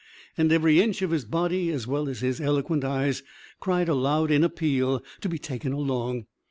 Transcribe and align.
And 0.35 0.51
every 0.51 0.81
inch 0.81 1.03
of 1.03 1.11
his 1.11 1.25
body 1.25 1.69
as 1.69 1.85
well 1.85 2.09
as 2.09 2.21
his 2.21 2.41
eloquent 2.41 2.83
eyes 2.83 3.21
cried 3.59 3.87
aloud 3.87 4.31
in 4.31 4.43
appeal 4.43 5.03
to 5.19 5.29
be 5.29 5.37
taken 5.37 5.73
along. 5.73 6.25